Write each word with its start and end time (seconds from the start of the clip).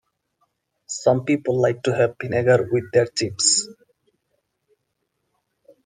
Some 0.87 1.25
people 1.25 1.61
like 1.61 1.83
to 1.83 1.93
have 1.93 2.15
vinegar 2.19 2.67
with 2.71 2.91
their 2.91 3.05
chips 3.05 3.67